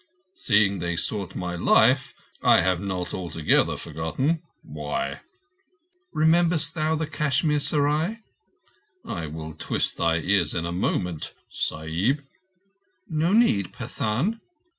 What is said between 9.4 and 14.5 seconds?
twist thy ears in a moment—Sahib." "No need—Pathan.